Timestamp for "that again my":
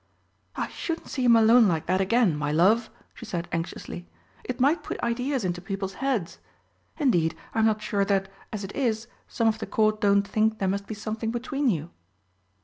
1.85-2.51